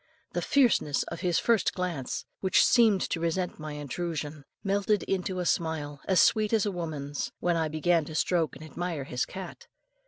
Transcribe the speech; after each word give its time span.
The 0.33 0.41
fierceness 0.41 1.03
of 1.09 1.19
his 1.19 1.37
first 1.37 1.75
glance, 1.75 2.25
which 2.39 2.65
seemed 2.65 3.01
to 3.01 3.19
resent 3.19 3.59
my 3.59 3.73
intrusion, 3.73 4.45
melted 4.63 5.03
into 5.03 5.37
a 5.37 5.45
smile 5.45 6.01
as 6.05 6.19
sweet 6.19 6.53
as 6.53 6.65
a 6.65 6.71
woman's, 6.71 7.31
when 7.39 7.55
I 7.55 7.67
began 7.67 8.05
to 8.05 8.15
stroke 8.15 8.55
and 8.55 8.65
admire 8.65 9.03
his 9.03 9.27
cat. 9.27 9.67